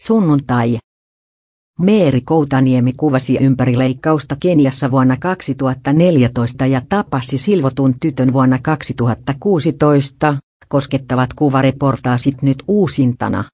Sunnuntai. 0.00 0.78
Meeri 1.80 2.20
Koutaniemi 2.20 2.92
kuvasi 2.92 3.38
ympärileikkausta 3.40 4.36
Keniassa 4.40 4.90
vuonna 4.90 5.16
2014 5.16 6.66
ja 6.66 6.80
tapasi 6.88 7.38
silvotun 7.38 7.94
tytön 8.00 8.32
vuonna 8.32 8.58
2016, 8.62 10.36
koskettavat 10.68 11.34
kuvareportaasit 11.34 12.42
nyt 12.42 12.62
uusintana. 12.68 13.44